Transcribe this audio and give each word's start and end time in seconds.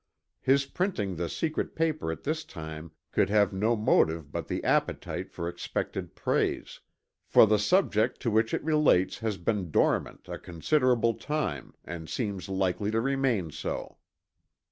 His 0.41 0.65
printing 0.65 1.15
the 1.15 1.29
secret 1.29 1.75
paper 1.75 2.11
at 2.11 2.23
this 2.23 2.43
time 2.43 2.89
could 3.11 3.29
have 3.29 3.53
no 3.53 3.75
motive 3.75 4.31
but 4.31 4.47
the 4.47 4.63
appetite 4.63 5.29
for 5.29 5.47
expected 5.47 6.15
praise; 6.15 6.79
for 7.27 7.45
the 7.45 7.59
subject 7.59 8.19
to 8.21 8.31
which 8.31 8.51
it 8.51 8.63
relates 8.63 9.19
has 9.19 9.37
been 9.37 9.69
dormant 9.69 10.27
a 10.27 10.39
considerable 10.39 11.13
time, 11.13 11.75
and 11.85 12.09
seems 12.09 12.49
likely 12.49 12.89
to 12.89 12.99
remain 12.99 13.51
so." 13.51 13.97